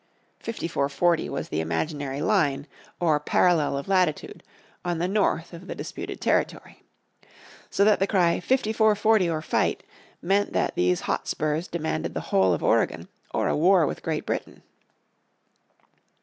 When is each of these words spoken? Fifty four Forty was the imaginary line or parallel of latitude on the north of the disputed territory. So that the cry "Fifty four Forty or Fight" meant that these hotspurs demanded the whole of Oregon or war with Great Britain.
Fifty 0.39 0.67
four 0.67 0.89
Forty 0.89 1.29
was 1.29 1.49
the 1.49 1.59
imaginary 1.59 2.23
line 2.23 2.65
or 2.99 3.19
parallel 3.19 3.77
of 3.77 3.87
latitude 3.87 4.41
on 4.83 4.97
the 4.97 5.07
north 5.07 5.53
of 5.53 5.67
the 5.67 5.75
disputed 5.75 6.19
territory. 6.19 6.81
So 7.69 7.85
that 7.85 7.99
the 7.99 8.07
cry 8.07 8.39
"Fifty 8.39 8.73
four 8.73 8.95
Forty 8.95 9.29
or 9.29 9.43
Fight" 9.43 9.83
meant 10.19 10.53
that 10.53 10.73
these 10.73 11.01
hotspurs 11.01 11.67
demanded 11.67 12.15
the 12.15 12.19
whole 12.33 12.51
of 12.51 12.63
Oregon 12.63 13.09
or 13.31 13.55
war 13.55 13.85
with 13.85 14.01
Great 14.01 14.25
Britain. 14.25 14.63